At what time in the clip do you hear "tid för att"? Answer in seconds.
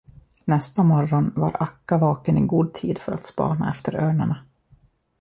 2.73-3.25